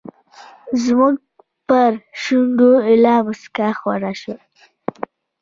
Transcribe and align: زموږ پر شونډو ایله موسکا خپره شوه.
زموږ 0.83 1.15
پر 1.67 1.91
شونډو 2.21 2.71
ایله 2.89 3.15
موسکا 3.25 3.67
خپره 3.79 4.11
شوه. 4.21 4.39